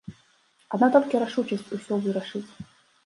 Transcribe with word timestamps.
Адна 0.77 0.87
толькі 0.95 1.21
рашучасць 1.25 1.69
усё 1.77 1.93
вырашыць. 2.07 2.47